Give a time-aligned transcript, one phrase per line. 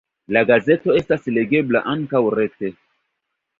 [0.37, 2.75] La gazeto estas legebla ankaŭ rete.